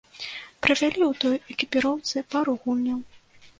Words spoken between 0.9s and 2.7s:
ў той экіпіроўцы пару